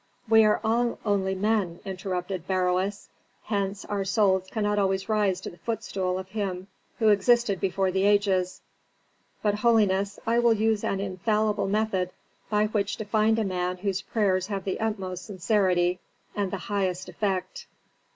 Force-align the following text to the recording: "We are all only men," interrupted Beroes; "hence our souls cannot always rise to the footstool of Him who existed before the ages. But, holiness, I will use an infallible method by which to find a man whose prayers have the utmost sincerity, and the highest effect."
"We 0.27 0.43
are 0.45 0.59
all 0.63 0.97
only 1.05 1.35
men," 1.35 1.79
interrupted 1.85 2.47
Beroes; 2.47 3.07
"hence 3.43 3.85
our 3.85 4.03
souls 4.03 4.47
cannot 4.49 4.79
always 4.79 5.07
rise 5.07 5.39
to 5.41 5.51
the 5.51 5.59
footstool 5.59 6.17
of 6.17 6.29
Him 6.29 6.69
who 6.97 7.09
existed 7.09 7.59
before 7.59 7.91
the 7.91 8.05
ages. 8.07 8.61
But, 9.43 9.53
holiness, 9.53 10.17
I 10.25 10.39
will 10.39 10.53
use 10.53 10.83
an 10.83 10.99
infallible 10.99 11.67
method 11.67 12.09
by 12.49 12.65
which 12.65 12.97
to 12.97 13.05
find 13.05 13.37
a 13.37 13.43
man 13.43 13.77
whose 13.77 14.01
prayers 14.01 14.47
have 14.47 14.63
the 14.63 14.79
utmost 14.79 15.23
sincerity, 15.23 15.99
and 16.35 16.49
the 16.49 16.57
highest 16.65 17.07
effect." 17.07 17.67